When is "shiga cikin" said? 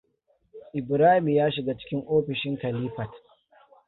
1.53-2.01